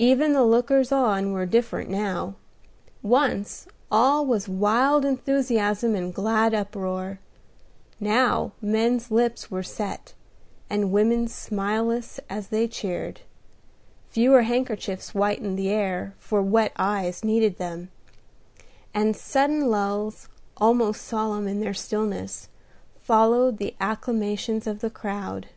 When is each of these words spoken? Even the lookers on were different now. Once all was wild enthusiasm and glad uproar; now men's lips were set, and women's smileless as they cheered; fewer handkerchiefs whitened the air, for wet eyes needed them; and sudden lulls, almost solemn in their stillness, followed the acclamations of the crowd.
Even 0.00 0.32
the 0.32 0.44
lookers 0.44 0.90
on 0.92 1.34
were 1.34 1.44
different 1.44 1.90
now. 1.90 2.36
Once 3.02 3.66
all 3.90 4.24
was 4.24 4.48
wild 4.48 5.04
enthusiasm 5.04 5.94
and 5.94 6.14
glad 6.14 6.54
uproar; 6.54 7.18
now 8.00 8.52
men's 8.62 9.10
lips 9.10 9.50
were 9.50 9.62
set, 9.62 10.14
and 10.70 10.90
women's 10.90 11.34
smileless 11.34 12.18
as 12.30 12.48
they 12.48 12.66
cheered; 12.66 13.20
fewer 14.08 14.40
handkerchiefs 14.40 15.10
whitened 15.10 15.58
the 15.58 15.68
air, 15.68 16.14
for 16.18 16.40
wet 16.40 16.72
eyes 16.78 17.22
needed 17.22 17.58
them; 17.58 17.90
and 18.94 19.14
sudden 19.14 19.68
lulls, 19.68 20.30
almost 20.56 21.02
solemn 21.02 21.46
in 21.46 21.60
their 21.60 21.74
stillness, 21.74 22.48
followed 23.02 23.58
the 23.58 23.76
acclamations 23.82 24.66
of 24.66 24.80
the 24.80 24.88
crowd. 24.88 25.48